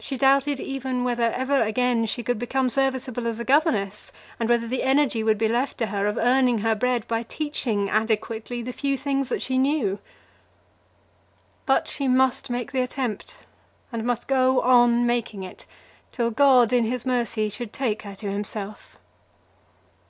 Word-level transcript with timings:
She 0.00 0.16
doubted 0.16 0.58
even 0.58 1.04
whether 1.04 1.30
ever 1.30 1.62
again 1.62 2.06
she 2.06 2.24
could 2.24 2.36
become 2.36 2.68
serviceable 2.68 3.28
as 3.28 3.38
a 3.38 3.44
governess, 3.44 4.10
and 4.40 4.48
whether 4.48 4.66
the 4.66 4.82
energy 4.82 5.22
would 5.22 5.38
be 5.38 5.46
left 5.46 5.78
to 5.78 5.86
her 5.86 6.04
of 6.08 6.18
earning 6.18 6.58
her 6.62 6.74
bread 6.74 7.06
by 7.06 7.22
teaching 7.22 7.88
adequately 7.88 8.60
the 8.60 8.72
few 8.72 8.98
things 8.98 9.28
that 9.28 9.40
she 9.42 9.56
knew. 9.56 10.00
But 11.64 11.86
she 11.86 12.08
must 12.08 12.50
make 12.50 12.72
the 12.72 12.80
attempt, 12.82 13.42
and 13.92 14.02
must 14.04 14.26
go 14.26 14.60
on 14.62 15.06
making 15.06 15.44
it, 15.44 15.64
till 16.10 16.32
God 16.32 16.72
in 16.72 16.84
his 16.84 17.06
mercy 17.06 17.48
should 17.48 17.72
take 17.72 18.02
her 18.02 18.16
to 18.16 18.28
himself. 18.28 18.98